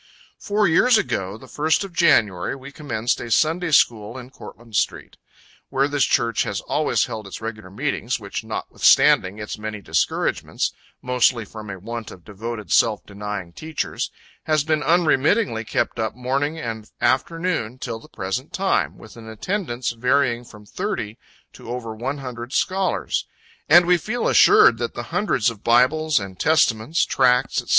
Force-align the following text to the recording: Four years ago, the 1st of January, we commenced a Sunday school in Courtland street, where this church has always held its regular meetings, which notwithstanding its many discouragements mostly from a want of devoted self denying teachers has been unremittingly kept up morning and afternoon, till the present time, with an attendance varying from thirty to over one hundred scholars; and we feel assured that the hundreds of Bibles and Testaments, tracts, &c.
Four 0.39 0.67
years 0.67 0.97
ago, 0.97 1.37
the 1.37 1.45
1st 1.45 1.83
of 1.83 1.93
January, 1.93 2.55
we 2.55 2.71
commenced 2.71 3.21
a 3.21 3.29
Sunday 3.29 3.69
school 3.69 4.17
in 4.17 4.31
Courtland 4.31 4.75
street, 4.75 5.15
where 5.69 5.87
this 5.87 6.05
church 6.05 6.41
has 6.41 6.59
always 6.61 7.05
held 7.05 7.27
its 7.27 7.39
regular 7.39 7.69
meetings, 7.69 8.19
which 8.19 8.43
notwithstanding 8.43 9.37
its 9.37 9.59
many 9.59 9.79
discouragements 9.79 10.73
mostly 11.03 11.45
from 11.45 11.69
a 11.69 11.77
want 11.77 12.09
of 12.09 12.25
devoted 12.25 12.71
self 12.71 13.05
denying 13.05 13.53
teachers 13.53 14.09
has 14.45 14.63
been 14.63 14.81
unremittingly 14.81 15.63
kept 15.63 15.99
up 15.99 16.15
morning 16.15 16.57
and 16.57 16.89
afternoon, 16.99 17.77
till 17.77 17.99
the 17.99 18.09
present 18.09 18.51
time, 18.51 18.97
with 18.97 19.15
an 19.15 19.29
attendance 19.29 19.91
varying 19.91 20.43
from 20.43 20.65
thirty 20.65 21.19
to 21.53 21.69
over 21.69 21.93
one 21.93 22.17
hundred 22.17 22.53
scholars; 22.53 23.27
and 23.69 23.85
we 23.85 23.97
feel 23.99 24.27
assured 24.27 24.79
that 24.79 24.95
the 24.95 25.03
hundreds 25.13 25.51
of 25.51 25.63
Bibles 25.63 26.19
and 26.19 26.39
Testaments, 26.39 27.05
tracts, 27.05 27.57
&c. 27.63 27.67